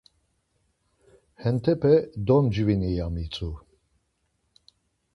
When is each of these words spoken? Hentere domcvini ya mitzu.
Hentere 1.43 1.93
domcvini 2.27 2.89
ya 2.97 3.07
mitzu. 3.15 3.49